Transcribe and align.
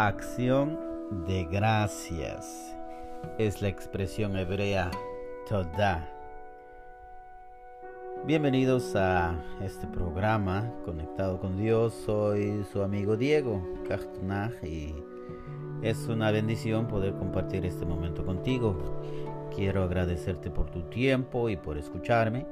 Acción 0.00 0.78
de 1.26 1.42
gracias 1.42 2.72
es 3.36 3.60
la 3.60 3.66
expresión 3.66 4.36
hebrea 4.36 4.92
toda. 5.48 6.08
Bienvenidos 8.24 8.94
a 8.94 9.34
este 9.60 9.88
programa 9.88 10.72
Conectado 10.84 11.40
con 11.40 11.56
Dios. 11.56 11.94
Soy 12.06 12.64
su 12.72 12.82
amigo 12.82 13.16
Diego 13.16 13.60
Cartonaj 13.88 14.52
y 14.62 14.94
es 15.82 16.06
una 16.06 16.30
bendición 16.30 16.86
poder 16.86 17.14
compartir 17.14 17.66
este 17.66 17.84
momento 17.84 18.24
contigo. 18.24 19.02
Quiero 19.52 19.82
agradecerte 19.82 20.48
por 20.48 20.70
tu 20.70 20.82
tiempo 20.82 21.48
y 21.48 21.56
por 21.56 21.76
escucharme. 21.76 22.46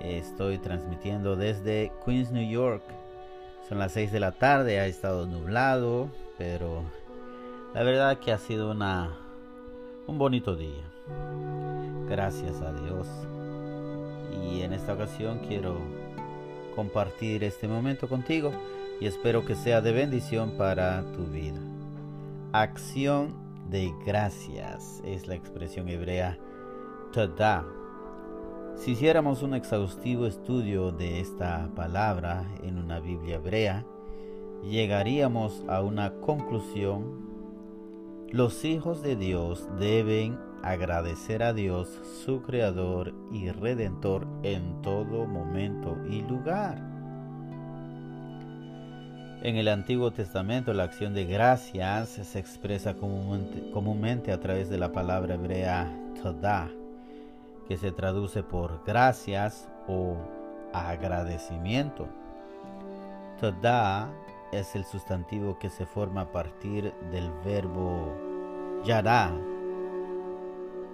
Estoy 0.00 0.58
transmitiendo 0.58 1.36
desde 1.36 1.92
Queens, 2.04 2.32
New 2.32 2.50
York. 2.50 2.82
Son 3.68 3.78
las 3.78 3.92
6 3.92 4.10
de 4.10 4.18
la 4.18 4.32
tarde, 4.32 4.80
ha 4.80 4.86
estado 4.86 5.26
nublado, 5.26 6.10
pero 6.38 6.82
la 7.74 7.82
verdad 7.82 8.18
que 8.18 8.32
ha 8.32 8.38
sido 8.38 8.70
una, 8.70 9.16
un 10.06 10.18
bonito 10.18 10.56
día. 10.56 10.84
Gracias 12.08 12.60
a 12.60 12.72
Dios. 12.72 13.06
Y 14.42 14.62
en 14.62 14.72
esta 14.72 14.94
ocasión 14.94 15.40
quiero 15.46 15.76
compartir 16.74 17.44
este 17.44 17.68
momento 17.68 18.08
contigo 18.08 18.52
y 19.00 19.06
espero 19.06 19.44
que 19.44 19.54
sea 19.54 19.80
de 19.80 19.92
bendición 19.92 20.56
para 20.56 21.02
tu 21.12 21.24
vida. 21.26 21.60
Acción 22.52 23.34
de 23.70 23.92
gracias 24.04 25.02
es 25.04 25.26
la 25.26 25.34
expresión 25.34 25.88
hebrea 25.88 26.38
tada. 27.12 27.64
Si 28.76 28.92
hiciéramos 28.92 29.42
un 29.42 29.54
exhaustivo 29.54 30.26
estudio 30.26 30.90
de 30.90 31.20
esta 31.20 31.70
palabra 31.76 32.44
en 32.62 32.76
una 32.76 32.98
Biblia 32.98 33.36
hebrea, 33.36 33.84
llegaríamos 34.68 35.64
a 35.68 35.82
una 35.82 36.12
conclusión. 36.20 37.24
Los 38.30 38.64
hijos 38.64 39.02
de 39.02 39.16
Dios 39.16 39.68
deben 39.78 40.38
agradecer 40.62 41.42
a 41.42 41.52
Dios, 41.52 42.00
su 42.24 42.42
Creador 42.42 43.14
y 43.30 43.50
Redentor, 43.50 44.26
en 44.42 44.80
todo 44.82 45.26
momento 45.26 45.96
y 46.08 46.22
lugar. 46.22 46.78
En 49.42 49.56
el 49.56 49.68
Antiguo 49.68 50.10
Testamento 50.10 50.72
la 50.72 50.84
acción 50.84 51.12
de 51.12 51.26
gracias 51.26 52.08
se 52.08 52.38
expresa 52.38 52.94
comúnmente, 52.94 54.32
a 54.32 54.40
través 54.40 54.70
de 54.70 54.78
la 54.78 54.90
palabra 54.90 55.34
hebrea 55.34 55.94
todah, 56.22 56.70
que 57.68 57.76
se 57.76 57.92
traduce 57.92 58.42
por 58.42 58.82
gracias 58.86 59.68
o 59.86 60.16
agradecimiento. 60.72 62.08
Todah 63.38 64.23
es 64.52 64.74
el 64.74 64.84
sustantivo 64.84 65.58
que 65.58 65.70
se 65.70 65.86
forma 65.86 66.22
a 66.22 66.32
partir 66.32 66.92
del 67.10 67.30
verbo 67.44 68.12
yara, 68.84 69.32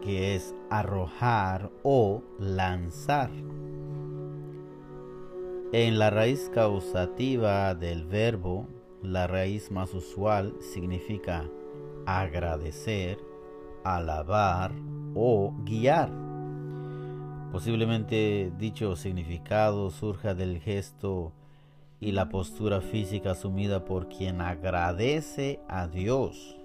que 0.03 0.35
es 0.35 0.55
arrojar 0.71 1.71
o 1.83 2.23
lanzar. 2.39 3.31
En 5.73 5.99
la 5.99 6.11
raíz 6.11 6.51
causativa 6.53 7.75
del 7.75 8.07
verbo, 8.07 8.67
la 9.03 9.27
raíz 9.27 9.71
más 9.71 9.95
usual 9.95 10.55
significa 10.61 11.49
agradecer, 12.07 13.19
alabar 13.85 14.73
o 15.15 15.55
guiar. 15.65 16.11
Posiblemente 17.53 18.53
dicho 18.59 18.97
significado 18.97 19.91
surja 19.91 20.35
del 20.35 20.61
gesto 20.61 21.33
y 22.01 22.13
la 22.13 22.29
postura 22.29 22.81
física 22.81 23.33
asumida 23.33 23.85
por 23.85 24.09
quien 24.09 24.41
agradece 24.41 25.61
a 25.69 25.87
Dios. 25.87 26.57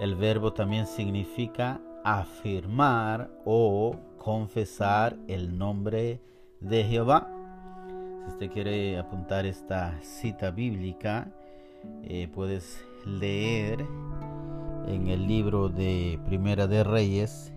El 0.00 0.14
verbo 0.14 0.52
también 0.52 0.86
significa 0.86 1.80
afirmar 2.04 3.30
o 3.44 3.96
confesar 4.18 5.16
el 5.26 5.56
nombre 5.56 6.20
de 6.60 6.84
Jehová. 6.84 7.28
Si 8.24 8.32
usted 8.32 8.50
quiere 8.52 8.98
apuntar 8.98 9.46
esta 9.46 9.98
cita 10.02 10.50
bíblica, 10.50 11.32
eh, 12.04 12.28
puedes 12.34 12.84
leer 13.06 13.86
en 14.86 15.08
el 15.08 15.26
libro 15.26 15.68
de 15.70 16.18
Primera 16.26 16.66
de 16.66 16.84
Reyes, 16.84 17.52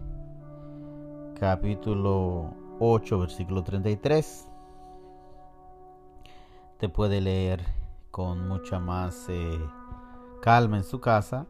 capítulo 1.38 2.54
8, 2.80 3.20
versículo 3.20 3.64
33. 3.64 4.53
Puede 6.90 7.22
leer 7.22 7.62
con 8.12 8.48
mucha 8.48 8.78
más 8.78 9.28
eh, 9.30 9.58
calma 10.42 10.78
en 10.78 10.84
su 10.84 11.00
casa 11.00 11.48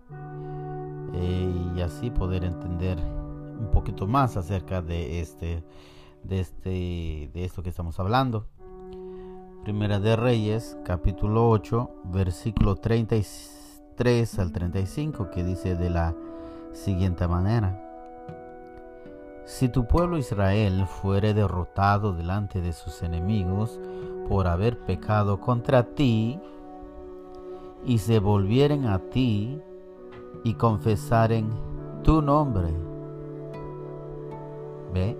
eh, 1.13 1.71
y 1.75 1.81
así 1.81 2.11
poder 2.11 2.43
entender 2.43 2.99
un 2.99 3.69
poquito 3.71 4.05
más 4.05 4.37
acerca 4.37 4.81
de 4.81 5.19
este 5.19 5.63
de 6.23 6.39
este 6.39 6.69
de 7.33 7.45
esto 7.45 7.63
que 7.63 7.69
estamos 7.69 7.99
hablando. 7.99 8.47
Primera 9.63 9.99
de 9.99 10.15
Reyes, 10.15 10.77
capítulo 10.85 11.49
8, 11.49 11.89
versículo 12.05 12.75
33 12.75 14.39
al 14.39 14.51
35, 14.51 15.31
que 15.31 15.43
dice 15.43 15.75
de 15.75 15.89
la 15.89 16.15
siguiente 16.73 17.27
manera. 17.27 17.79
Si 19.45 19.67
tu 19.67 19.87
pueblo 19.87 20.17
Israel 20.17 20.85
fuere 20.85 21.33
derrotado 21.33 22.13
delante 22.13 22.61
de 22.61 22.71
sus 22.71 23.01
enemigos 23.03 23.79
por 24.27 24.47
haber 24.47 24.77
pecado 24.79 25.39
contra 25.39 25.83
ti, 25.83 26.39
y 27.85 27.97
se 27.97 28.19
volvieren 28.19 28.85
a 28.87 28.99
ti 28.99 29.59
y 30.43 30.53
confesaren 30.53 31.49
tu 32.03 32.21
nombre. 32.21 32.73
¿Ve? 34.93 35.17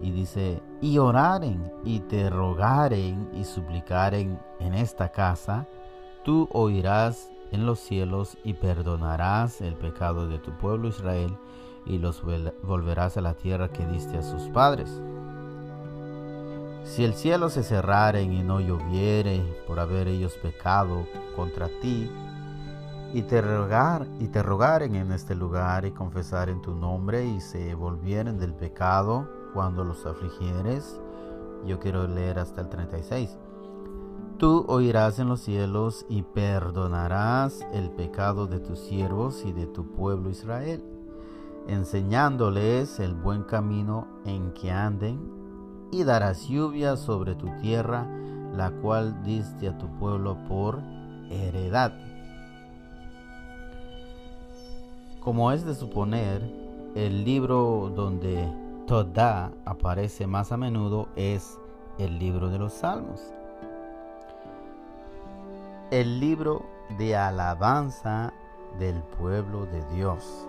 Y 0.00 0.10
dice, 0.10 0.62
y 0.80 0.98
oraren 0.98 1.72
y 1.84 2.00
te 2.00 2.30
rogaren 2.30 3.30
y 3.32 3.44
suplicaren 3.44 4.38
en 4.60 4.74
esta 4.74 5.10
casa, 5.10 5.66
tú 6.24 6.48
oirás 6.52 7.30
en 7.50 7.66
los 7.66 7.78
cielos 7.78 8.36
y 8.44 8.54
perdonarás 8.54 9.60
el 9.60 9.74
pecado 9.74 10.28
de 10.28 10.38
tu 10.38 10.52
pueblo 10.52 10.88
Israel 10.88 11.36
y 11.86 11.98
los 11.98 12.22
volverás 12.62 13.16
a 13.16 13.20
la 13.20 13.34
tierra 13.34 13.68
que 13.68 13.86
diste 13.86 14.18
a 14.18 14.22
sus 14.22 14.42
padres. 14.48 15.00
Si 16.86 17.04
el 17.04 17.14
cielo 17.14 17.50
se 17.50 17.62
cerrare 17.62 18.22
y 18.22 18.42
no 18.42 18.60
lloviere 18.60 19.42
por 19.66 19.80
haber 19.80 20.08
ellos 20.08 20.38
pecado 20.40 21.06
contra 21.34 21.68
ti, 21.80 22.08
y 23.12 23.22
te 23.22 23.40
rogar 23.40 24.06
y 24.18 24.28
te 24.28 24.42
rogaren 24.42 24.94
en 24.94 25.12
este 25.12 25.34
lugar 25.34 25.84
y 25.84 25.92
confesar 25.92 26.48
en 26.48 26.60
tu 26.60 26.74
nombre 26.74 27.24
y 27.24 27.40
se 27.40 27.74
volvieren 27.74 28.38
del 28.38 28.54
pecado 28.54 29.28
cuando 29.54 29.84
los 29.84 30.04
afligieres. 30.06 31.00
Yo 31.64 31.78
quiero 31.78 32.06
leer 32.06 32.38
hasta 32.38 32.60
el 32.60 32.68
36. 32.68 33.36
Tú 34.38 34.64
oirás 34.68 35.18
en 35.18 35.28
los 35.28 35.40
cielos 35.40 36.04
y 36.08 36.22
perdonarás 36.22 37.66
el 37.72 37.90
pecado 37.90 38.46
de 38.46 38.60
tus 38.60 38.78
siervos 38.80 39.44
y 39.46 39.52
de 39.52 39.66
tu 39.66 39.92
pueblo 39.92 40.28
Israel, 40.28 40.84
enseñándoles 41.66 43.00
el 43.00 43.14
buen 43.14 43.44
camino 43.44 44.06
en 44.26 44.52
que 44.52 44.70
anden, 44.70 45.35
y 45.90 46.04
darás 46.04 46.48
lluvia 46.48 46.96
sobre 46.96 47.34
tu 47.34 47.48
tierra, 47.60 48.06
la 48.54 48.70
cual 48.70 49.22
diste 49.22 49.68
a 49.68 49.78
tu 49.78 49.86
pueblo 49.98 50.36
por 50.48 50.80
heredad. 51.30 51.92
Como 55.20 55.52
es 55.52 55.64
de 55.64 55.74
suponer, 55.74 56.42
el 56.94 57.24
libro 57.24 57.92
donde 57.94 58.48
Toda 58.86 59.50
aparece 59.64 60.28
más 60.28 60.52
a 60.52 60.56
menudo 60.56 61.08
es 61.16 61.58
el 61.98 62.20
libro 62.20 62.50
de 62.50 62.58
los 62.58 62.72
Salmos. 62.72 63.20
El 65.90 66.20
libro 66.20 66.64
de 66.96 67.16
alabanza 67.16 68.32
del 68.78 69.02
pueblo 69.18 69.66
de 69.66 69.84
Dios, 69.96 70.46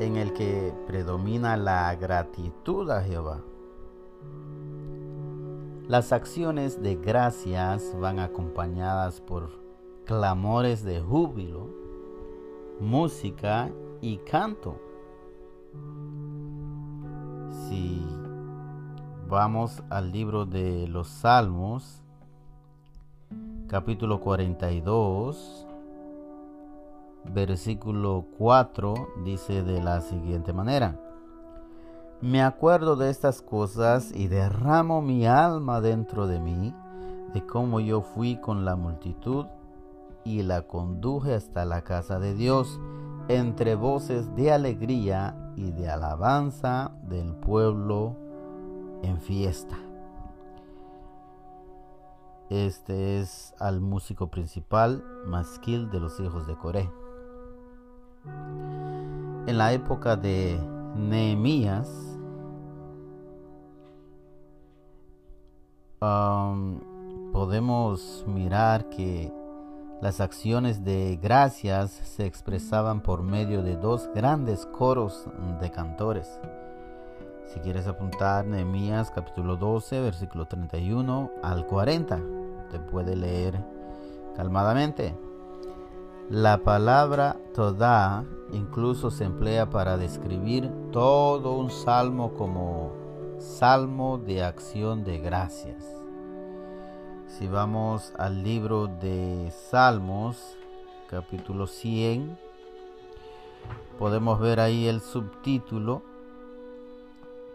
en 0.00 0.16
el 0.16 0.32
que 0.32 0.72
predomina 0.86 1.56
la 1.56 1.94
gratitud 1.96 2.90
a 2.90 3.02
Jehová. 3.02 3.40
Las 5.88 6.12
acciones 6.12 6.82
de 6.82 6.96
gracias 6.96 7.98
van 7.98 8.18
acompañadas 8.18 9.20
por 9.20 9.50
clamores 10.04 10.84
de 10.84 11.00
júbilo, 11.00 11.68
música 12.80 13.70
y 14.00 14.18
canto. 14.18 14.80
Si 17.50 18.06
vamos 19.28 19.82
al 19.90 20.12
libro 20.12 20.46
de 20.46 20.86
los 20.88 21.08
Salmos, 21.08 22.02
capítulo 23.66 24.20
42, 24.20 25.67
versículo 27.32 28.26
4, 28.38 28.94
dice 29.24 29.62
de 29.62 29.82
la 29.82 30.00
siguiente 30.00 30.52
manera. 30.52 31.00
Me 32.20 32.42
acuerdo 32.42 32.96
de 32.96 33.10
estas 33.10 33.42
cosas 33.42 34.10
y 34.12 34.26
derramo 34.26 35.02
mi 35.02 35.26
alma 35.26 35.80
dentro 35.80 36.26
de 36.26 36.40
mí, 36.40 36.74
de 37.32 37.46
cómo 37.46 37.80
yo 37.80 38.02
fui 38.02 38.40
con 38.40 38.64
la 38.64 38.74
multitud 38.74 39.46
y 40.24 40.42
la 40.42 40.62
conduje 40.62 41.34
hasta 41.34 41.64
la 41.64 41.82
casa 41.82 42.18
de 42.18 42.34
Dios, 42.34 42.80
entre 43.28 43.74
voces 43.74 44.34
de 44.34 44.52
alegría 44.52 45.52
y 45.54 45.70
de 45.70 45.90
alabanza 45.90 46.92
del 47.02 47.34
pueblo 47.34 48.16
en 49.02 49.20
fiesta. 49.20 49.76
Este 52.50 53.20
es 53.20 53.54
al 53.58 53.80
músico 53.80 54.28
principal, 54.28 55.04
Masquil 55.26 55.90
de 55.90 56.00
los 56.00 56.18
hijos 56.18 56.46
de 56.46 56.56
Coré. 56.56 56.90
En 59.46 59.56
la 59.56 59.72
época 59.72 60.16
de 60.16 60.60
Nehemías, 60.94 61.88
um, 66.00 66.80
podemos 67.32 68.24
mirar 68.26 68.88
que 68.88 69.32
las 70.00 70.20
acciones 70.20 70.84
de 70.84 71.18
gracias 71.20 71.90
se 71.90 72.26
expresaban 72.26 73.02
por 73.02 73.22
medio 73.22 73.62
de 73.62 73.76
dos 73.76 74.08
grandes 74.14 74.66
coros 74.66 75.26
de 75.60 75.70
cantores. 75.70 76.40
Si 77.46 77.60
quieres 77.60 77.88
apuntar 77.88 78.44
Nehemías 78.44 79.10
capítulo 79.10 79.56
12, 79.56 80.00
versículo 80.00 80.46
31 80.46 81.30
al 81.42 81.66
40, 81.66 82.20
te 82.70 82.78
puede 82.78 83.16
leer 83.16 83.58
calmadamente. 84.36 85.27
La 86.30 86.58
palabra 86.58 87.40
toda 87.54 88.22
incluso 88.52 89.10
se 89.10 89.24
emplea 89.24 89.70
para 89.70 89.96
describir 89.96 90.70
todo 90.92 91.54
un 91.54 91.70
salmo 91.70 92.34
como 92.34 92.92
salmo 93.38 94.18
de 94.18 94.44
acción 94.44 95.04
de 95.04 95.20
gracias. 95.20 95.86
Si 97.26 97.46
vamos 97.46 98.12
al 98.18 98.42
libro 98.42 98.88
de 98.88 99.50
Salmos, 99.70 100.58
capítulo 101.08 101.66
100, 101.66 102.38
podemos 103.98 104.38
ver 104.38 104.60
ahí 104.60 104.86
el 104.86 105.00
subtítulo 105.00 106.02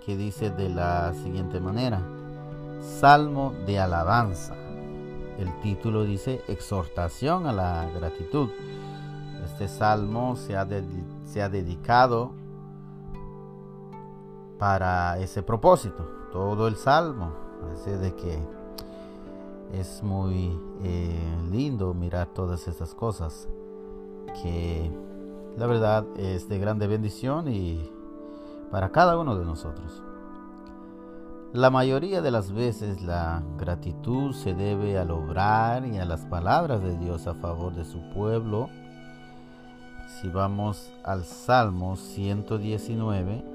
que 0.04 0.18
dice 0.18 0.50
de 0.50 0.70
la 0.70 1.14
siguiente 1.14 1.60
manera, 1.60 2.02
Salmo 2.82 3.54
de 3.68 3.80
alabanza. 3.80 4.63
El 5.40 5.60
título 5.62 6.04
dice 6.04 6.42
exhortación 6.48 7.48
a 7.48 7.54
la 7.54 7.90
gratitud. 7.96 8.50
Este 9.46 9.68
salmo 9.68 10.36
se 10.36 10.56
ha, 10.56 10.68
se 11.26 11.42
ha 11.42 11.50
dedicado 11.50 12.32
para 14.60 15.18
ese 15.20 15.44
propósito, 15.44 16.08
todo 16.32 16.68
el 16.68 16.76
salmo. 16.76 17.34
Así 17.74 17.92
de 17.92 18.14
que 18.16 18.40
es 19.74 20.04
muy 20.04 20.60
eh, 20.84 21.38
lindo 21.52 21.94
mirar 21.94 22.28
todas 22.28 22.68
estas 22.68 22.94
cosas 22.94 23.48
que 24.42 24.92
la 25.58 25.68
verdad 25.68 26.06
es 26.18 26.48
de 26.48 26.60
grande 26.60 26.88
bendición 26.88 27.48
y 27.48 27.92
para 28.72 28.92
cada 28.92 29.18
uno 29.18 29.36
de 29.36 29.46
nosotros. 29.46 30.04
La 31.54 31.70
mayoría 31.70 32.24
de 32.24 32.32
las 32.32 32.52
veces 32.52 33.04
la 33.04 33.44
gratitud 33.60 34.34
se 34.34 34.56
debe 34.56 34.98
al 34.98 35.12
obrar 35.12 35.86
y 35.86 36.00
a 36.00 36.06
las 36.06 36.26
palabras 36.26 36.82
de 36.82 36.98
Dios 36.98 37.28
a 37.28 37.36
favor 37.36 37.76
de 37.76 37.86
su 37.86 38.02
pueblo. 38.10 38.72
Si 40.08 40.30
vamos 40.30 40.92
al 41.04 41.24
Salmo 41.26 41.96
119, 41.96 43.46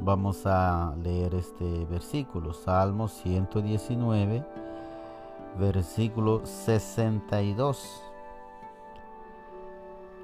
vamos 0.00 0.42
a 0.44 0.94
leer 1.02 1.34
este 1.34 1.86
versículo. 1.86 2.52
Salmo 2.52 3.08
119, 3.08 4.44
versículo 5.58 6.44
62, 6.44 8.02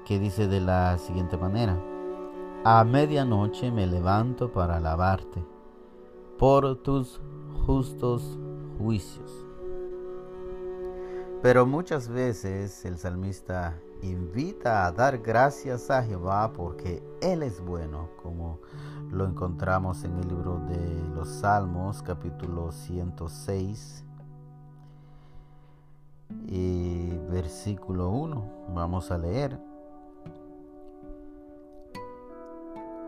que 0.05 0.19
dice 0.19 0.47
de 0.47 0.61
la 0.61 0.99
siguiente 0.99 1.35
manera. 1.35 1.96
A 2.69 2.83
medianoche 2.83 3.71
me 3.71 3.87
levanto 3.87 4.51
para 4.51 4.75
alabarte 4.75 5.41
por 6.37 6.75
tus 6.83 7.21
justos 7.65 8.37
juicios. 8.77 9.31
Pero 11.41 11.65
muchas 11.65 12.09
veces 12.09 12.83
el 12.83 12.97
salmista 12.97 13.79
invita 14.01 14.85
a 14.85 14.91
dar 14.91 15.19
gracias 15.19 15.89
a 15.89 16.03
Jehová 16.03 16.51
porque 16.51 17.01
Él 17.21 17.41
es 17.41 17.61
bueno, 17.61 18.09
como 18.21 18.59
lo 19.11 19.25
encontramos 19.25 20.03
en 20.03 20.17
el 20.17 20.27
libro 20.27 20.59
de 20.67 21.07
los 21.15 21.29
Salmos, 21.29 22.03
capítulo 22.03 22.73
106 22.73 24.03
y 26.49 27.17
versículo 27.29 28.09
1. 28.09 28.73
Vamos 28.75 29.09
a 29.09 29.17
leer. 29.17 29.66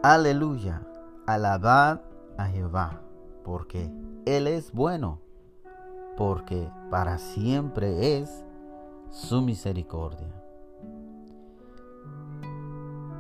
Aleluya, 0.02 0.82
alabad 1.28 2.00
a 2.38 2.46
Jehová, 2.46 3.02
porque 3.44 3.92
Él 4.26 4.48
es 4.48 4.72
bueno, 4.72 5.20
porque 6.16 6.72
para 6.90 7.18
siempre 7.18 8.18
es 8.18 8.46
su 9.10 9.42
misericordia. 9.42 10.34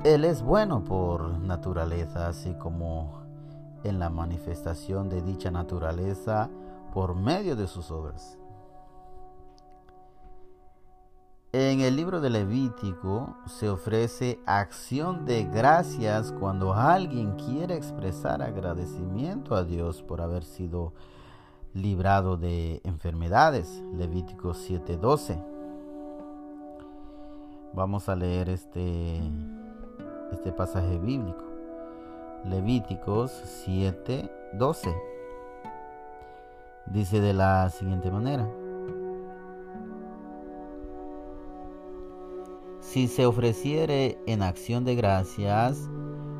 Él 0.06 0.24
es 0.24 0.42
bueno 0.42 0.86
por 0.86 1.38
naturaleza, 1.40 2.30
así 2.30 2.54
como 2.54 3.24
en 3.84 4.00
la 4.00 4.10
manifestación 4.10 5.10
de 5.10 5.22
dicha 5.22 5.52
naturaleza 5.52 6.50
por 6.94 7.14
medio 7.14 7.58
de 7.58 7.68
sus 7.68 7.92
obras. 7.92 8.39
En 11.52 11.82
el 11.82 11.96
libro 11.96 12.22
de 12.22 12.30
Levítico 12.30 13.36
se 13.48 13.70
ofrece 13.70 14.40
acción 14.46 15.26
de 15.26 15.46
gracias 15.46 16.32
cuando 16.32 16.76
alguien 16.76 17.32
quiere 17.38 17.76
expresar 17.76 18.44
agradecimiento 18.44 19.56
a 19.56 19.64
Dios 19.64 20.04
por 20.04 20.22
haber 20.22 20.44
sido 20.44 20.94
librado 21.74 22.38
de 22.38 22.82
enfermedades. 22.84 23.84
Levítico 23.96 24.54
7:12. 24.54 25.44
Vamos 27.74 28.10
a 28.10 28.16
leer 28.16 28.50
este, 28.50 29.20
este 30.32 30.52
pasaje 30.52 31.00
bíblico. 31.00 31.46
Levíticos 32.46 33.32
7:12. 33.66 34.96
Dice 36.86 37.20
de 37.20 37.34
la 37.34 37.72
siguiente 37.72 38.12
manera. 38.12 38.48
Si 42.90 43.08
se 43.08 43.28
ofreciere 43.28 44.18
en 44.26 44.42
acción 44.42 44.84
de 44.84 44.96
gracias, 44.96 45.88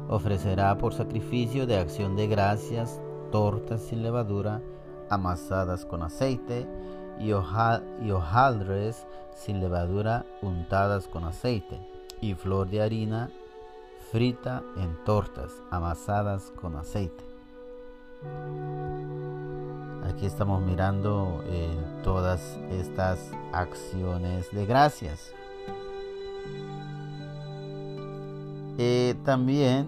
ofrecerá 0.08 0.80
por 0.80 0.96
sacrificio 0.96 1.68
de 1.68 1.78
acción 1.78 2.16
de 2.16 2.26
gracias 2.26 3.00
tortas 3.32 3.84
sin 3.84 4.02
levadura, 4.02 4.60
amasadas 5.12 5.86
con 5.86 6.02
aceite, 6.02 6.66
y, 7.20 7.34
hojaldres 7.34 9.06
sin 9.36 9.60
levadura 9.60 10.26
untadas 10.42 11.08
con 11.08 11.24
aceite, 11.26 11.80
y 12.20 12.34
flor 12.34 12.68
de 12.68 12.82
harina 12.82 13.30
frita 14.12 14.64
en 14.76 15.04
tortas 15.06 15.52
amasadas 15.70 16.52
con 16.60 16.78
aceite. 16.78 17.24
Aquí 20.04 20.26
estamos 20.26 20.64
mirando 20.64 21.44
eh, 21.46 21.78
todas 22.04 22.58
estas 22.72 23.20
acciones 23.54 24.52
de 24.52 24.66
gracias. 24.66 25.32
Eh, 28.78 29.16
también, 29.26 29.88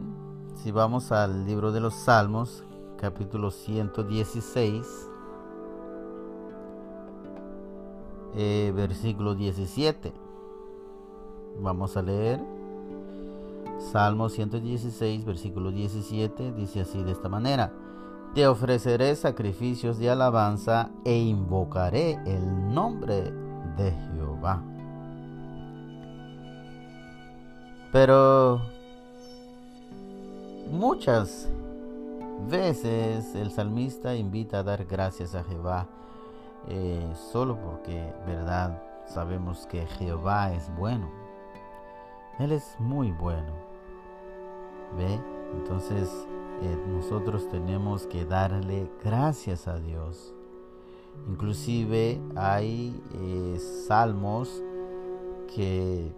si 0.62 0.72
vamos 0.72 1.12
al 1.12 1.46
libro 1.46 1.72
de 1.72 1.80
los 1.80 1.94
Salmos, 1.94 2.64
capítulo 2.98 3.50
116, 3.50 5.10
eh, 8.36 8.72
versículo 8.76 9.36
17. 9.36 10.14
Vamos 11.60 11.98
a 11.98 12.02
leer. 12.02 12.40
Salmo 13.80 14.30
116, 14.30 15.26
versículo 15.26 15.72
17, 15.72 16.52
dice 16.52 16.82
así 16.82 17.02
de 17.04 17.12
esta 17.12 17.30
manera. 17.30 17.74
Te 18.36 18.48
ofreceré 18.48 19.16
sacrificios 19.16 19.98
de 19.98 20.10
alabanza 20.10 20.92
e 21.04 21.18
invocaré 21.18 22.20
el 22.26 22.74
nombre 22.74 23.32
de 23.78 23.92
Jehová. 23.92 24.64
Pero 27.92 28.62
Muchas 30.72 31.50
veces 32.50 33.36
el 33.36 33.52
salmista 33.52 34.16
invita 34.16 34.60
a 34.60 34.64
dar 34.64 34.86
gracias 34.86 35.36
a 35.36 35.44
Jehová 35.44 35.86
eh, 36.70 37.14
solo 37.32 37.58
porque, 37.58 38.14
verdad, 38.26 38.82
sabemos 39.06 39.68
que 39.68 39.86
Jehová 39.86 40.54
es 40.54 40.74
bueno. 40.78 41.12
Él 42.40 42.54
es 42.54 42.78
muy 42.80 43.12
bueno. 43.12 43.52
¿Ve? 44.98 45.20
Entonces 45.58 46.10
eh, 46.62 46.78
nosotros 46.88 47.50
tenemos 47.50 48.08
que 48.08 48.24
darle 48.24 48.90
gracias 49.04 49.68
a 49.68 49.78
Dios. 49.78 50.34
Inclusive 51.28 52.22
hay 52.38 52.98
eh, 53.14 53.60
salmos 53.88 54.64
que 55.54 56.14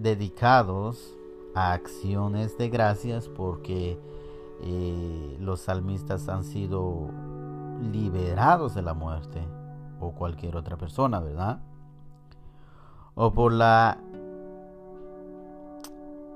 dedicados 0.00 1.16
a 1.54 1.72
acciones 1.72 2.56
de 2.56 2.68
gracias 2.68 3.28
porque 3.28 3.98
eh, 4.62 5.36
los 5.40 5.60
salmistas 5.60 6.28
han 6.28 6.44
sido 6.44 7.08
liberados 7.92 8.74
de 8.74 8.82
la 8.82 8.94
muerte 8.94 9.40
o 10.00 10.12
cualquier 10.12 10.56
otra 10.56 10.76
persona, 10.76 11.20
¿verdad? 11.20 11.60
O 13.14 13.32
por 13.32 13.52
la 13.52 13.98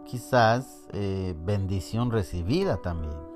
quizás 0.04 0.87
eh, 0.92 1.35
bendición 1.44 2.11
recibida 2.11 2.76
también. 2.78 3.33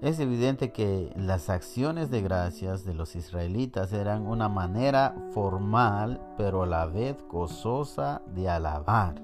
Es 0.00 0.20
evidente 0.20 0.72
que 0.72 1.10
las 1.16 1.48
acciones 1.48 2.10
de 2.10 2.20
gracias 2.20 2.84
de 2.84 2.92
los 2.92 3.16
israelitas 3.16 3.94
eran 3.94 4.26
una 4.26 4.48
manera 4.48 5.14
formal, 5.32 6.20
pero 6.36 6.64
a 6.64 6.66
la 6.66 6.84
vez 6.84 7.16
gozosa 7.30 8.20
de 8.34 8.50
alabar. 8.50 9.14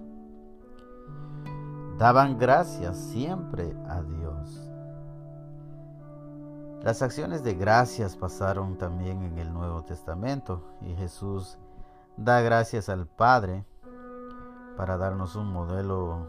Daban 1.99 2.39
gracias 2.39 2.97
siempre 2.97 3.77
a 3.87 4.01
Dios. 4.01 4.71
Las 6.83 7.03
acciones 7.03 7.45
de 7.45 7.55
gracias 7.55 8.17
pasaron 8.17 8.79
también 8.79 9.23
en 9.25 9.39
el 9.39 9.53
Nuevo 9.53 9.83
Testamento 9.83 10.65
y 10.81 10.95
Jesús 10.95 11.59
da 12.17 12.41
gracias 12.41 12.89
al 12.89 13.07
Padre 13.07 13.67
para 14.79 14.97
darnos 14.97 15.37
un 15.37 15.53
modelo 15.53 16.27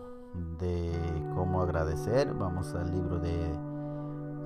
de 0.60 0.92
cómo 1.34 1.62
agradecer. 1.62 2.34
Vamos 2.34 2.76
al 2.76 2.92
libro 2.92 3.20
de 3.20 3.73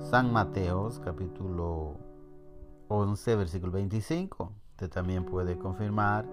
San 0.02 0.32
Mateos 0.32 1.00
capítulo 1.04 1.96
11 2.88 3.36
versículo 3.36 3.72
25. 3.72 4.52
Usted 4.70 4.88
también 4.88 5.24
puede 5.26 5.58
confirmar 5.58 6.24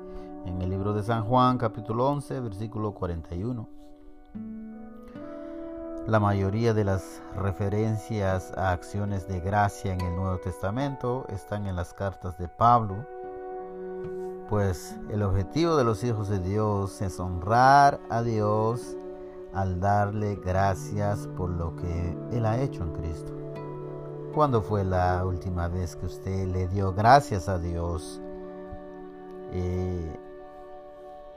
en 0.46 0.62
el 0.62 0.70
libro 0.70 0.94
de 0.94 1.04
San 1.04 1.26
Juan 1.26 1.58
capítulo 1.58 2.08
11 2.10 2.40
versículo 2.40 2.94
41. 2.94 3.68
La 6.08 6.20
mayoría 6.20 6.74
de 6.74 6.86
las 6.86 7.22
referencias 7.36 8.54
a 8.56 8.72
acciones 8.72 9.28
de 9.28 9.42
gracia 9.42 9.94
en 9.94 10.00
el 10.02 10.16
Nuevo 10.16 10.38
Testamento 10.38 11.26
están 11.30 11.66
en 11.66 11.76
las 11.76 11.94
cartas 11.94 12.38
de 12.38 12.48
Pablo, 12.48 13.06
pues 14.48 14.96
el 15.10 15.24
objetivo 15.24 15.76
de 15.76 15.84
los 15.84 16.04
hijos 16.04 16.30
de 16.30 16.40
Dios 16.40 17.02
es 17.02 17.20
honrar 17.20 18.00
a 18.10 18.22
Dios 18.22 18.96
al 19.54 19.80
darle 19.80 20.36
gracias 20.36 21.28
por 21.36 21.50
lo 21.50 21.76
que 21.76 22.16
Él 22.32 22.46
ha 22.46 22.62
hecho 22.62 22.84
en 22.84 22.94
Cristo. 22.94 23.45
¿Cuándo 24.36 24.62
fue 24.62 24.84
la 24.84 25.26
última 25.26 25.70
vez 25.70 25.96
que 25.96 26.08
usted 26.08 26.46
le 26.50 26.68
dio 26.68 26.94
gracias 26.94 27.48
a 27.48 27.58
Dios? 27.58 28.20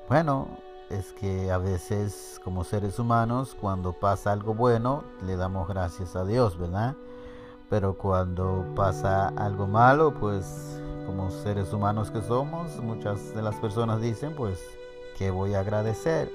bueno, 0.09 0.49
es 0.91 1.13
que 1.13 1.53
a 1.53 1.59
veces 1.59 2.41
como 2.43 2.65
seres 2.65 2.99
humanos, 2.99 3.57
cuando 3.61 3.93
pasa 3.93 4.33
algo 4.33 4.53
bueno, 4.53 5.05
le 5.25 5.37
damos 5.37 5.69
gracias 5.69 6.17
a 6.17 6.25
Dios, 6.25 6.59
¿verdad? 6.59 6.97
Pero 7.71 7.97
cuando 7.97 8.65
pasa 8.75 9.29
algo 9.29 9.69
malo, 9.69 10.13
pues 10.19 10.83
como 11.07 11.31
seres 11.31 11.73
humanos 11.73 12.11
que 12.11 12.21
somos, 12.23 12.83
muchas 12.83 13.33
de 13.33 13.43
las 13.43 13.55
personas 13.57 14.01
dicen, 14.01 14.35
pues, 14.35 14.59
¿qué 15.17 15.31
voy 15.31 15.55
a 15.55 15.61
agradecer? 15.61 16.33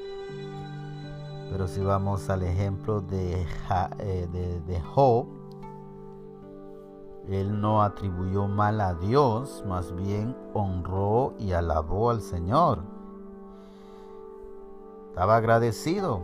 Pero 1.52 1.68
si 1.68 1.82
vamos 1.82 2.30
al 2.30 2.44
ejemplo 2.44 3.02
de, 3.02 3.42
eh, 4.00 4.28
de, 4.32 4.62
de 4.62 4.80
Job, 4.80 5.43
él 7.30 7.62
no 7.62 7.82
atribuyó 7.82 8.48
mal 8.48 8.82
a 8.82 8.96
Dios, 8.96 9.64
más 9.68 9.96
bien 9.96 10.36
honró 10.54 11.34
y 11.40 11.54
alabó 11.54 12.10
al 12.10 12.22
Señor. 12.22 12.80
Estaba 15.10 15.38
agradecido 15.38 16.22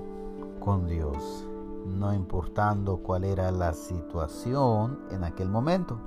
con 0.59 0.87
Dios, 0.87 1.47
no 1.85 2.13
importando 2.13 2.97
cuál 2.97 3.23
era 3.23 3.51
la 3.51 3.73
situación 3.73 4.99
en 5.11 5.23
aquel 5.23 5.47
momento. 5.47 5.97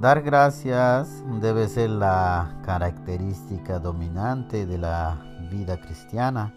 Dar 0.00 0.22
gracias 0.22 1.22
debe 1.40 1.68
ser 1.68 1.90
la 1.90 2.60
característica 2.64 3.78
dominante 3.78 4.66
de 4.66 4.78
la 4.78 5.20
vida 5.50 5.78
cristiana 5.80 6.54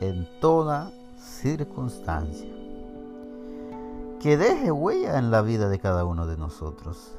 en 0.00 0.26
toda 0.40 0.90
circunstancia 1.18 2.61
que 4.22 4.36
deje 4.36 4.70
huella 4.70 5.18
en 5.18 5.32
la 5.32 5.42
vida 5.42 5.68
de 5.68 5.80
cada 5.80 6.04
uno 6.04 6.26
de 6.26 6.36
nosotros. 6.36 7.16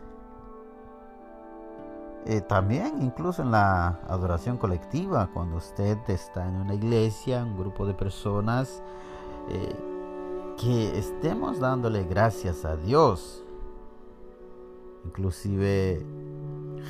Eh, 2.25 2.39
también 2.39 3.01
incluso 3.01 3.41
en 3.41 3.51
la 3.51 3.99
adoración 4.07 4.57
colectiva, 4.57 5.29
cuando 5.33 5.57
usted 5.57 5.97
está 6.07 6.47
en 6.47 6.55
una 6.55 6.73
iglesia, 6.73 7.43
un 7.43 7.57
grupo 7.57 7.85
de 7.85 7.93
personas, 7.93 8.81
eh, 9.49 9.75
que 10.57 10.97
estemos 10.97 11.59
dándole 11.59 12.05
gracias 12.05 12.63
a 12.63 12.77
Dios. 12.77 13.43
Inclusive 15.03 16.05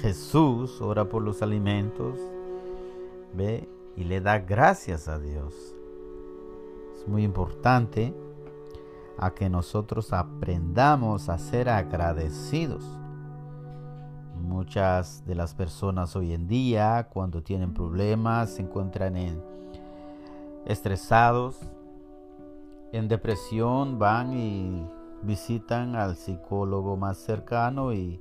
Jesús 0.01 0.79
ora 0.79 1.10
por 1.10 1.24
los 1.24 1.41
alimentos, 1.41 2.20
ve, 3.34 3.67
y 3.96 4.03
le 4.03 4.22
da 4.22 4.38
gracias 4.38 5.08
a 5.08 5.17
Dios. 5.17 5.75
Es 6.96 7.08
muy 7.08 7.24
importante 7.24 8.13
a 9.17 9.32
que 9.32 9.50
nosotros 9.50 10.13
aprendamos 10.13 11.29
a 11.29 11.38
ser 11.38 11.70
agradecidos. 11.70 12.84
Muchas 14.36 15.25
de 15.25 15.36
las 15.36 15.53
personas 15.53 16.15
hoy 16.15 16.34
en 16.34 16.48
día, 16.48 17.08
cuando 17.12 17.41
tienen 17.41 17.74
problemas, 17.74 18.51
se 18.51 18.62
encuentran 18.62 19.15
en 19.15 19.41
estresados, 20.65 21.60
en 22.91 23.08
depresión, 23.08 23.98
van 24.00 24.34
y 24.34 24.88
visitan 25.24 25.96
al 25.96 26.15
psicólogo 26.15 26.98
más 26.98 27.17
cercano 27.17 27.93
y 27.93 28.20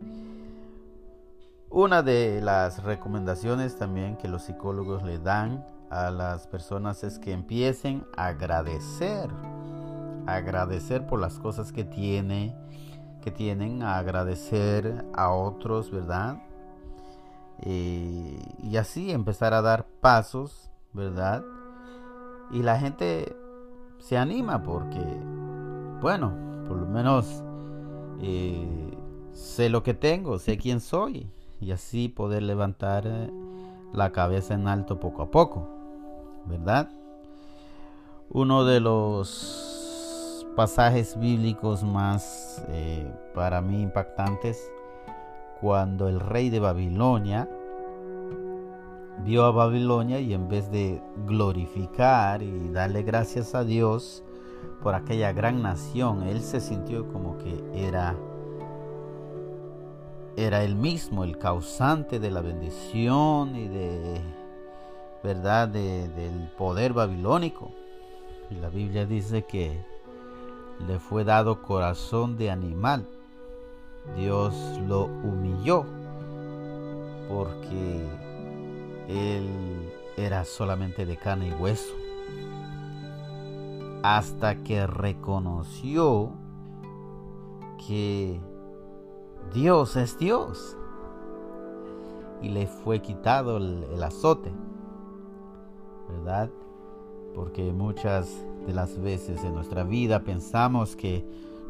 una 1.75 2.03
de 2.03 2.41
las 2.43 2.83
recomendaciones 2.83 3.77
también 3.77 4.17
que 4.17 4.29
los 4.29 4.43
psicólogos 4.43 5.03
le 5.03 5.19
dan 5.19 5.65
a 5.91 6.11
las 6.11 6.47
personas 6.47 7.03
es 7.03 7.19
que 7.19 7.33
empiecen 7.33 8.05
a 8.17 8.29
agradecer 8.29 9.31
agradecer 10.27 11.07
por 11.07 11.21
las 11.21 11.39
cosas 11.39 11.73
que 11.73 11.85
tiene, 11.85 12.57
que 13.23 13.31
tienen, 13.31 13.83
a 13.83 13.99
agradecer 13.99 15.05
a 15.15 15.31
otros, 15.31 15.91
¿verdad? 15.91 16.43
y 17.65 18.77
así 18.77 19.13
empezar 19.13 19.55
a 19.55 19.63
dar 19.63 19.87
pasos, 20.01 20.69
¿verdad? 20.93 21.45
Y 22.51 22.63
la 22.63 22.79
gente 22.79 23.37
se 23.99 24.19
anima 24.19 24.63
porque, 24.63 25.05
bueno, 26.01 26.33
por 26.67 26.77
lo 26.77 26.87
menos 26.87 27.43
eh, 28.21 28.97
sé 29.33 29.69
lo 29.69 29.83
que 29.83 29.95
tengo, 29.95 30.39
sé 30.39 30.59
quién 30.59 30.81
soy 30.81 31.31
y 31.61 31.71
así 31.71 32.09
poder 32.09 32.43
levantar 32.43 33.05
eh, 33.07 33.31
la 33.93 34.11
cabeza 34.11 34.55
en 34.55 34.69
alto 34.69 34.99
poco 34.99 35.23
a 35.23 35.31
poco, 35.31 35.69
¿verdad? 36.47 36.91
Uno 38.29 38.65
de 38.65 38.81
los 38.81 39.82
pasajes 40.55 41.19
bíblicos 41.19 41.83
más 41.83 42.63
eh, 42.69 43.11
para 43.35 43.61
mí 43.61 43.83
impactantes 43.83 44.71
cuando 45.61 46.09
el 46.09 46.21
rey 46.21 46.51
de 46.51 46.61
Babilonia 46.61 47.49
vio 49.25 49.45
a 49.45 49.53
Babilonia 49.53 50.21
y 50.21 50.35
en 50.35 50.49
vez 50.49 50.71
de 50.71 51.01
glorificar 51.27 52.43
y 52.43 52.71
darle 52.71 53.03
gracias 53.03 53.55
a 53.55 53.65
Dios 53.65 54.23
por 54.83 54.95
aquella 54.95 55.33
gran 55.33 55.63
nación, 55.63 56.25
él 56.25 56.41
se 56.41 56.61
sintió 56.61 57.07
como 57.13 57.39
que 57.39 57.63
era 57.75 58.17
era 60.37 60.65
él 60.65 60.75
mismo 60.77 61.25
el 61.25 61.39
causante 61.39 62.19
de 62.19 62.31
la 62.31 62.41
bendición 62.41 63.55
y 63.55 63.69
de 63.69 64.21
verdad 65.23 65.69
del 65.69 66.51
poder 66.57 66.95
babilónico. 66.95 67.71
Y 68.51 68.55
la 68.55 68.71
Biblia 68.71 69.07
dice 69.07 69.43
que 69.43 69.85
le 70.87 70.99
fue 70.99 71.25
dado 71.25 71.63
corazón 71.63 72.37
de 72.37 72.51
animal. 72.51 73.07
Dios 74.17 74.55
lo 74.89 75.05
humilló 75.05 75.85
porque 77.29 78.05
él 79.09 79.49
era 80.17 80.45
solamente 80.45 81.07
de 81.07 81.17
carne 81.17 81.49
y 81.49 81.53
hueso. 81.53 81.95
Hasta 84.03 84.57
que 84.63 84.87
reconoció 84.87 86.33
que 87.87 88.41
Dios 89.55 89.97
es 89.97 90.19
Dios. 90.19 90.77
Y 92.41 92.49
le 92.49 92.67
fue 92.67 93.01
quitado 93.01 93.59
el, 93.59 93.85
el 93.93 94.03
azote. 94.03 94.53
¿Verdad? 96.09 96.51
Porque 97.35 97.73
muchas 97.73 98.45
de 98.67 98.73
las 98.73 99.01
veces 99.01 99.43
en 99.45 99.55
nuestra 99.55 99.85
vida 99.85 100.21
pensamos 100.21 100.97
que 100.97 101.25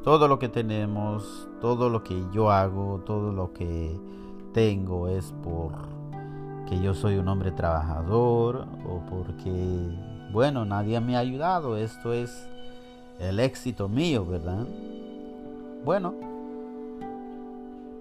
todo 0.04 0.28
lo 0.28 0.38
que 0.38 0.48
tenemos, 0.48 1.48
todo 1.60 1.88
lo 1.88 2.02
que 2.02 2.24
yo 2.32 2.50
hago, 2.50 3.00
todo 3.06 3.32
lo 3.32 3.52
que 3.52 3.96
tengo 4.52 5.08
es 5.08 5.32
por 5.42 5.72
que 6.68 6.80
yo 6.80 6.94
soy 6.94 7.16
un 7.16 7.28
hombre 7.28 7.52
trabajador 7.52 8.66
o 8.88 9.00
porque, 9.10 9.90
bueno, 10.32 10.64
nadie 10.64 11.00
me 11.00 11.16
ha 11.16 11.20
ayudado. 11.20 11.76
Esto 11.76 12.12
es 12.12 12.48
el 13.18 13.40
éxito 13.40 13.88
mío, 13.88 14.24
¿verdad? 14.24 14.66
Bueno, 15.84 16.14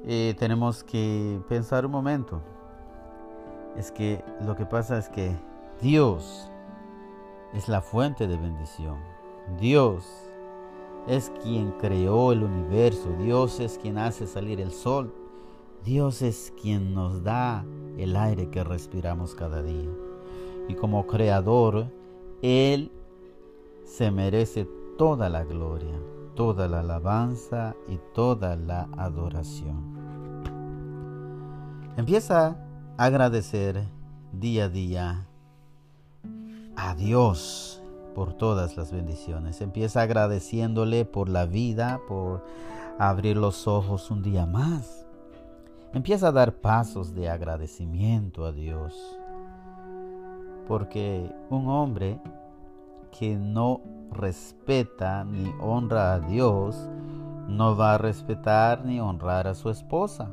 eh, 0.06 0.36
tenemos 0.38 0.84
que 0.84 1.40
pensar 1.48 1.86
un 1.86 1.92
momento. 1.92 2.42
Es 3.78 3.92
que 3.92 4.24
lo 4.46 4.56
que 4.56 4.66
pasa 4.66 4.98
es 4.98 5.10
que 5.10 5.36
Dios 5.82 6.51
es 7.54 7.68
la 7.68 7.82
fuente 7.82 8.28
de 8.28 8.38
bendición. 8.38 8.98
Dios 9.60 10.06
es 11.08 11.32
quien 11.42 11.72
creó 11.72 12.32
el 12.32 12.44
universo. 12.44 13.10
Dios 13.20 13.60
es 13.60 13.78
quien 13.78 13.98
hace 13.98 14.28
salir 14.28 14.62
el 14.62 14.72
sol. 14.72 15.14
Dios 15.84 16.22
es 16.22 16.54
quien 16.62 16.94
nos 16.94 17.24
da 17.24 17.66
el 17.98 18.16
aire 18.16 18.50
que 18.50 18.64
respiramos 18.64 19.36
cada 19.36 19.64
día. 19.64 19.90
Y 20.68 20.76
como 20.76 21.08
creador, 21.08 21.88
Él 22.42 22.92
se 23.84 24.12
merece 24.12 24.68
toda 24.98 25.28
la 25.28 25.44
gloria, 25.44 26.00
toda 26.36 26.68
la 26.68 26.82
alabanza 26.82 27.76
y 27.88 28.00
toda 28.14 28.56
la 28.56 28.88
adoración. 28.98 30.00
Empieza 31.98 32.48
a 32.98 33.06
agradecer 33.06 33.84
día 34.32 34.66
a 34.66 34.70
día 34.70 35.28
a 36.84 36.96
Dios 36.96 37.80
por 38.16 38.34
todas 38.34 38.76
las 38.76 38.92
bendiciones. 38.92 39.62
Empieza 39.62 40.02
agradeciéndole 40.02 41.06
por 41.06 41.30
la 41.30 41.46
vida, 41.46 42.00
por 42.08 42.44
abrir 42.98 43.38
los 43.38 43.68
ojos 43.68 44.10
un 44.10 44.24
día 44.24 44.48
más. 44.48 45.06
Empieza 45.94 46.30
a 46.30 46.32
dar 46.32 46.56
pasos 46.56 47.14
de 47.14 47.30
agradecimiento 47.30 48.46
a 48.46 48.52
Dios. 48.52 48.96
Porque 50.68 51.32
un 51.52 51.70
hombre 51.70 52.20
que 53.12 53.36
no 53.36 53.82
respeta 54.12 55.24
ni 55.24 55.54
honra 55.60 56.14
a 56.14 56.20
Dios, 56.20 56.90
no 57.48 57.76
va 57.76 57.94
a 57.94 57.98
respetar 58.00 58.86
ni 58.86 59.00
honrar 59.00 59.48
a 59.48 59.54
su 59.54 59.70
esposa 59.70 60.30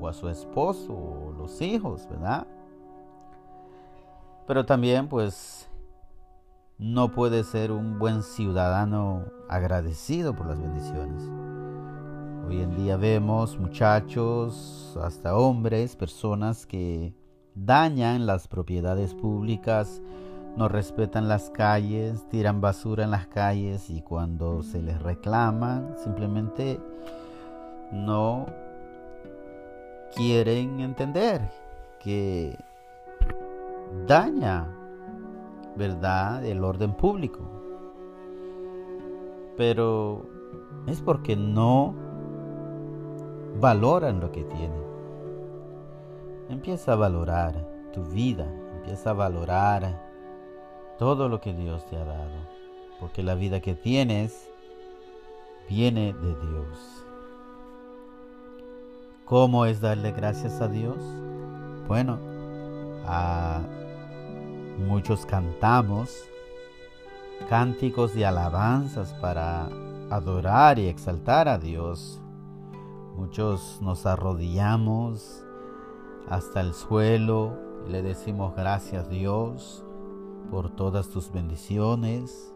o 0.00 0.08
a 0.08 0.14
su 0.14 0.30
esposo 0.30 0.94
o 0.94 1.34
los 1.36 1.60
hijos, 1.60 2.08
¿verdad? 2.08 2.46
Pero 4.46 4.64
también 4.64 5.08
pues 5.08 5.68
no 6.82 7.12
puede 7.12 7.44
ser 7.44 7.70
un 7.70 8.00
buen 8.00 8.24
ciudadano 8.24 9.26
agradecido 9.48 10.34
por 10.34 10.48
las 10.48 10.60
bendiciones. 10.60 11.22
Hoy 12.48 12.60
en 12.60 12.74
día 12.76 12.96
vemos 12.96 13.56
muchachos, 13.56 14.98
hasta 15.00 15.36
hombres, 15.36 15.94
personas 15.94 16.66
que 16.66 17.14
dañan 17.54 18.26
las 18.26 18.48
propiedades 18.48 19.14
públicas, 19.14 20.02
no 20.56 20.68
respetan 20.68 21.28
las 21.28 21.50
calles, 21.50 22.28
tiran 22.30 22.60
basura 22.60 23.04
en 23.04 23.12
las 23.12 23.28
calles 23.28 23.88
y 23.88 24.02
cuando 24.02 24.64
se 24.64 24.82
les 24.82 25.00
reclama 25.00 25.86
simplemente 26.02 26.80
no 27.92 28.46
quieren 30.16 30.80
entender 30.80 31.48
que 32.00 32.58
daña 34.08 34.66
¿verdad?, 35.76 36.44
el 36.44 36.64
orden 36.64 36.92
público. 36.94 37.40
Pero 39.56 40.22
es 40.86 41.00
porque 41.00 41.36
no 41.36 41.94
valoran 43.60 44.20
lo 44.20 44.32
que 44.32 44.44
tienen. 44.44 44.82
Empieza 46.48 46.92
a 46.92 46.96
valorar 46.96 47.54
tu 47.92 48.02
vida, 48.04 48.46
empieza 48.76 49.10
a 49.10 49.14
valorar 49.14 50.02
todo 50.98 51.28
lo 51.28 51.40
que 51.40 51.52
Dios 51.52 51.86
te 51.86 51.96
ha 51.96 52.04
dado, 52.04 52.48
porque 53.00 53.22
la 53.22 53.34
vida 53.34 53.60
que 53.60 53.74
tienes 53.74 54.48
viene 55.68 56.12
de 56.12 56.34
Dios. 56.34 57.06
¿Cómo 59.24 59.64
es 59.66 59.80
darle 59.80 60.12
gracias 60.12 60.60
a 60.60 60.68
Dios? 60.68 60.98
Bueno, 61.88 62.18
a 63.06 63.62
Muchos 64.78 65.26
cantamos 65.26 66.24
cánticos 67.48 68.14
de 68.14 68.24
alabanzas 68.24 69.12
para 69.14 69.68
adorar 70.10 70.78
y 70.78 70.86
exaltar 70.86 71.48
a 71.48 71.58
Dios. 71.58 72.20
Muchos 73.16 73.80
nos 73.82 74.06
arrodillamos 74.06 75.44
hasta 76.28 76.60
el 76.60 76.72
suelo 76.72 77.58
y 77.86 77.90
le 77.90 78.02
decimos 78.02 78.54
gracias 78.56 79.08
Dios 79.08 79.84
por 80.50 80.70
todas 80.70 81.08
tus 81.08 81.30
bendiciones. 81.32 82.54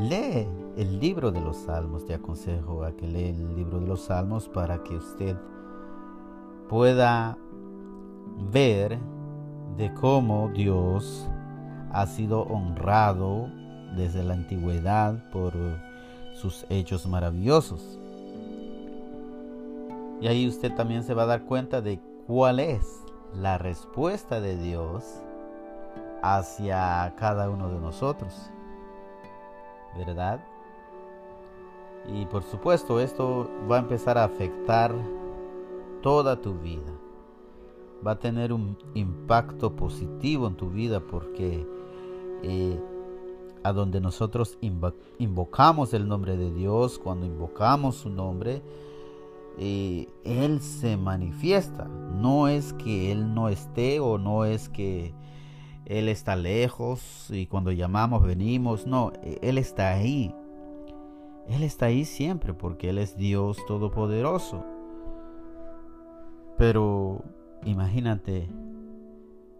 Lee 0.00 0.48
el 0.76 0.98
libro 0.98 1.30
de 1.30 1.40
los 1.40 1.56
salmos, 1.58 2.06
te 2.06 2.14
aconsejo 2.14 2.84
a 2.84 2.92
que 2.92 3.06
lee 3.06 3.28
el 3.28 3.54
libro 3.54 3.80
de 3.80 3.86
los 3.86 4.02
salmos 4.02 4.48
para 4.48 4.82
que 4.82 4.96
usted 4.96 5.36
pueda 6.68 7.36
ver 8.50 8.98
de 9.76 9.92
cómo 9.94 10.50
Dios 10.54 11.28
ha 11.92 12.06
sido 12.06 12.42
honrado 12.42 13.48
desde 13.96 14.22
la 14.22 14.34
antigüedad 14.34 15.14
por 15.30 15.52
sus 16.34 16.64
hechos 16.68 17.06
maravillosos. 17.06 17.98
Y 20.20 20.28
ahí 20.28 20.46
usted 20.46 20.74
también 20.74 21.02
se 21.02 21.14
va 21.14 21.22
a 21.22 21.26
dar 21.26 21.42
cuenta 21.42 21.80
de 21.80 22.00
cuál 22.26 22.60
es 22.60 23.02
la 23.34 23.58
respuesta 23.58 24.40
de 24.40 24.56
Dios 24.56 25.22
hacia 26.22 27.14
cada 27.16 27.48
uno 27.48 27.68
de 27.68 27.80
nosotros. 27.80 28.50
¿Verdad? 29.96 30.40
Y 32.06 32.26
por 32.26 32.42
supuesto 32.44 33.00
esto 33.00 33.50
va 33.70 33.76
a 33.76 33.80
empezar 33.80 34.18
a 34.18 34.24
afectar 34.24 34.94
toda 36.02 36.40
tu 36.40 36.54
vida 36.54 36.99
va 38.06 38.12
a 38.12 38.18
tener 38.18 38.52
un 38.52 38.76
impacto 38.94 39.76
positivo 39.76 40.46
en 40.46 40.54
tu 40.56 40.70
vida 40.70 41.00
porque 41.00 41.66
eh, 42.42 42.80
a 43.62 43.72
donde 43.72 44.00
nosotros 44.00 44.58
invocamos 45.18 45.92
el 45.92 46.08
nombre 46.08 46.36
de 46.36 46.52
Dios, 46.52 46.98
cuando 46.98 47.26
invocamos 47.26 47.96
su 47.96 48.08
nombre, 48.08 48.62
eh, 49.58 50.08
Él 50.24 50.60
se 50.60 50.96
manifiesta. 50.96 51.84
No 51.84 52.48
es 52.48 52.72
que 52.72 53.12
Él 53.12 53.34
no 53.34 53.48
esté 53.48 54.00
o 54.00 54.16
no 54.16 54.44
es 54.44 54.68
que 54.70 55.12
Él 55.84 56.08
está 56.08 56.36
lejos 56.36 57.28
y 57.30 57.46
cuando 57.46 57.70
llamamos 57.70 58.22
venimos. 58.22 58.86
No, 58.86 59.12
Él 59.22 59.58
está 59.58 59.92
ahí. 59.92 60.34
Él 61.48 61.62
está 61.62 61.86
ahí 61.86 62.04
siempre 62.04 62.54
porque 62.54 62.90
Él 62.90 62.98
es 62.98 63.16
Dios 63.16 63.58
Todopoderoso. 63.66 64.64
Pero 66.56 67.22
Imagínate 67.64 68.48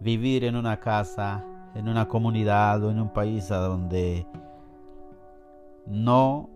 vivir 0.01 0.45
en 0.45 0.57
una 0.57 0.81
casa, 0.81 1.45
en 1.75 1.89
una 1.89 2.09
comunidad 2.09 2.83
o 2.83 2.91
en 2.91 2.99
un 3.01 3.11
país 3.11 3.51
a 3.51 3.59
donde 3.59 4.27
no 5.87 6.49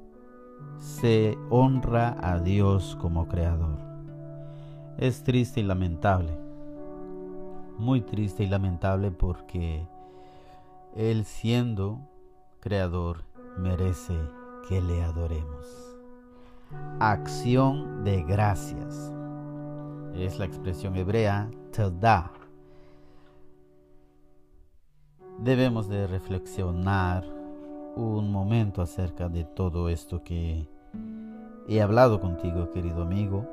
se 0.79 1.37
honra 1.51 2.17
a 2.21 2.39
Dios 2.39 2.97
como 3.01 3.29
creador. 3.29 3.79
Es 4.97 5.23
triste 5.23 5.61
y 5.61 5.65
lamentable. 5.65 6.37
Muy 7.79 8.01
triste 8.01 8.45
y 8.45 8.49
lamentable 8.49 9.11
porque 9.11 9.87
Él 10.95 11.25
siendo 11.25 12.01
creador 12.61 13.25
merece 13.59 14.15
que 14.69 14.81
le 14.81 15.03
adoremos. 15.03 15.67
Acción 17.01 18.05
de 18.05 18.23
gracias 18.23 19.13
es 20.17 20.39
la 20.39 20.45
expresión 20.45 20.97
hebrea 20.97 21.51
da. 22.01 22.31
Debemos 25.39 25.89
de 25.89 26.07
reflexionar 26.07 27.25
un 27.97 28.31
momento 28.31 28.81
acerca 28.81 29.29
de 29.29 29.45
todo 29.45 29.89
esto 29.89 30.23
que 30.23 30.69
he 31.69 31.83
hablado 31.83 32.21
contigo, 32.21 32.71
querido 32.71 33.03
amigo. 33.03 33.49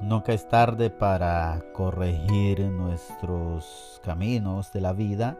Nunca 0.00 0.32
es 0.32 0.48
tarde 0.48 0.90
para 0.90 1.62
corregir 1.74 2.60
nuestros 2.60 4.00
caminos 4.02 4.72
de 4.72 4.80
la 4.80 4.92
vida. 4.92 5.38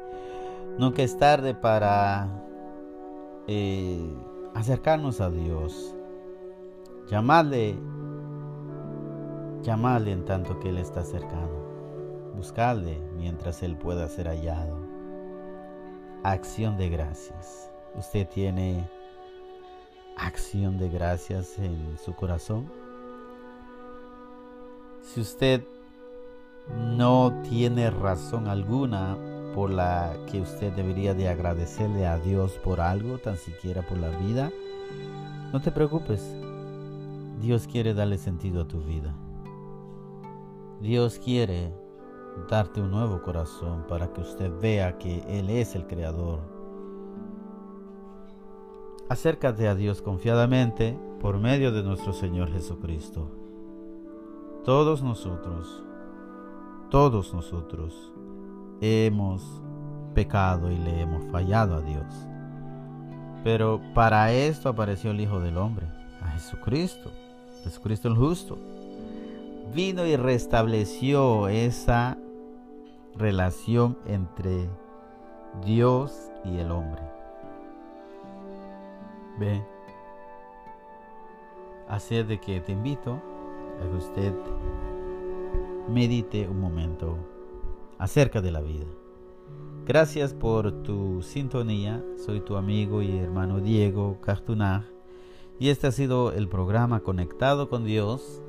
Nunca 0.79 1.03
es 1.03 1.17
tarde 1.17 1.55
para 1.55 2.29
eh, 3.47 4.15
acercarnos 4.55 5.21
a 5.21 5.31
Dios. 5.31 5.95
Llamarle 7.11 7.79
Llamadle 9.65 10.13
en 10.13 10.27
tanto 10.27 10.61
que 10.61 10.69
Él 10.69 10.77
está 10.77 11.03
cercano. 11.05 12.35
Buscadle 12.37 13.01
mientras 13.17 13.63
Él 13.63 13.79
pueda 13.79 14.07
ser 14.09 14.29
hallado. 14.29 14.77
Acción 16.23 16.77
de 16.77 16.91
gracias. 16.91 17.71
Usted 17.97 18.29
tiene 18.29 18.87
acción 20.19 20.77
de 20.77 20.91
gracias 20.91 21.59
en 21.59 21.97
su 21.97 22.15
corazón. 22.15 22.71
Si 25.01 25.23
usted 25.23 25.65
no 26.77 27.33
tiene 27.49 27.89
razón 27.91 28.49
alguna 28.49 29.17
por 29.55 29.71
la 29.71 30.13
que 30.31 30.43
usted 30.43 30.75
debería 30.75 31.15
de 31.15 31.31
agradecerle 31.31 32.07
a 32.07 32.19
Dios 32.19 32.53
por 32.63 32.83
algo, 32.83 33.17
tan 33.17 33.39
siquiera 33.39 33.81
por 33.81 33.97
la 33.97 34.11
vida, 34.11 34.53
no 35.55 35.63
te 35.63 35.71
preocupes. 35.71 36.37
Dios 37.41 37.67
quiere 37.67 37.95
darle 37.95 38.19
sentido 38.19 38.63
a 38.63 38.69
tu 38.69 38.83
vida. 38.83 39.15
Dios 40.85 41.19
quiere 41.19 41.73
darte 42.51 42.83
un 42.83 42.91
nuevo 42.91 43.23
corazón 43.23 43.87
para 43.89 44.13
que 44.13 44.21
usted 44.21 44.53
vea 44.61 44.99
que 44.99 45.25
Él 45.29 45.49
es 45.49 45.75
el 45.75 45.87
creador. 45.87 46.41
Acércate 49.09 49.67
a 49.67 49.75
Dios 49.75 50.03
confiadamente 50.03 50.99
por 51.23 51.39
medio 51.39 51.73
de 51.73 51.83
nuestro 51.83 52.13
Señor 52.13 52.53
Jesucristo. 52.53 53.31
Todos 54.63 55.03
nosotros, 55.03 55.83
todos 56.91 57.33
nosotros 57.33 58.13
hemos 58.83 59.43
pecado 60.15 60.71
y 60.71 60.77
le 60.77 61.01
hemos 61.01 61.25
fallado 61.33 61.77
a 61.77 61.81
Dios. 61.81 62.13
Pero 63.43 63.81
para 63.95 64.35
esto 64.35 64.69
apareció 64.69 65.13
el 65.13 65.21
Hijo 65.23 65.41
del 65.41 65.57
Hombre, 65.57 65.87
a 66.21 66.29
Jesucristo, 66.33 67.11
Jesucristo 67.63 68.09
el 68.09 68.17
justo. 68.17 68.59
Vino 69.73 70.07
y 70.07 70.17
restableció 70.17 71.49
esa 71.49 72.19
relación 73.17 73.97
entre 74.07 74.69
Dios 75.65 76.31
y 76.45 76.59
el 76.59 76.71
hombre. 76.71 77.03
Ve. 79.39 79.65
Así 81.89 82.23
de 82.23 82.41
que 82.41 82.61
te 82.61 82.73
invito 82.73 83.21
a 83.81 83.91
que 83.91 83.97
usted 83.97 84.33
medite 85.89 86.49
un 86.49 86.61
momento 86.61 87.17
acerca 87.99 88.41
de 88.41 88.53
la 88.53 88.61
vida. 88.61 88.87
Gracias 89.87 90.33
por 90.33 90.83
tu 90.83 91.21
sintonía. 91.23 92.03
Soy 92.17 92.41
tu 92.41 92.57
amigo 92.57 93.03
y 93.03 93.19
hermano 93.19 93.61
Diego 93.61 94.19
Cartunag. 94.21 94.85
Y 95.59 95.69
este 95.69 95.87
ha 95.87 95.93
sido 95.93 96.33
el 96.33 96.49
programa 96.49 97.01
Conectado 97.01 97.69
con 97.69 97.85
Dios. 97.85 98.44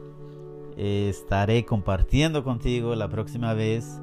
Estaré 0.77 1.65
compartiendo 1.65 2.43
contigo 2.43 2.95
la 2.95 3.07
próxima 3.07 3.53
vez 3.53 4.01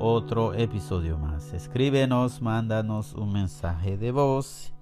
otro 0.00 0.52
episodio 0.54 1.16
más. 1.16 1.52
Escríbenos, 1.52 2.42
mándanos 2.42 3.14
un 3.14 3.32
mensaje 3.32 3.96
de 3.96 4.10
voz. 4.10 4.72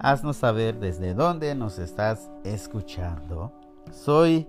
Haznos 0.00 0.36
saber 0.36 0.78
desde 0.80 1.14
dónde 1.14 1.54
nos 1.54 1.78
estás 1.78 2.30
escuchando. 2.44 3.52
Soy 3.92 4.46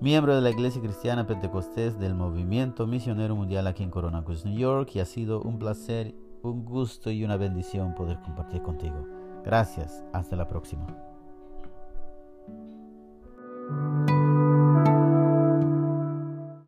miembro 0.00 0.34
de 0.34 0.42
la 0.42 0.50
Iglesia 0.50 0.82
Cristiana 0.82 1.26
Pentecostés 1.26 1.98
del 1.98 2.14
Movimiento 2.14 2.86
Misionero 2.86 3.34
Mundial 3.36 3.66
aquí 3.66 3.82
en 3.82 3.90
Corona 3.90 4.24
New 4.44 4.58
York, 4.58 4.90
y 4.94 5.00
ha 5.00 5.06
sido 5.06 5.40
un 5.40 5.58
placer, 5.58 6.14
un 6.42 6.64
gusto 6.64 7.10
y 7.10 7.24
una 7.24 7.36
bendición 7.36 7.94
poder 7.94 8.20
compartir 8.20 8.60
contigo. 8.62 9.06
Gracias, 9.44 10.04
hasta 10.12 10.36
la 10.36 10.48
próxima. 10.48 10.86